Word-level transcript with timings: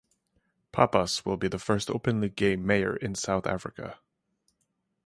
Pappas 0.71 1.27
will 1.27 1.37
be 1.37 1.47
the 1.47 1.59
first 1.59 1.87
openly 1.87 2.27
gay 2.27 2.55
mayor 2.55 2.95
in 2.95 3.13
South 3.13 3.45
Africa. 3.45 3.99